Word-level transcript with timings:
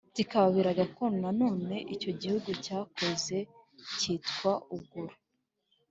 kibabere 0.15 0.71
gakondo 0.79 1.17
Nanone 1.27 1.75
icyo 1.95 2.11
gihugu 2.21 2.49
cyahoze 2.63 3.37
cyitwa 3.97 4.51
uguru 4.75 5.15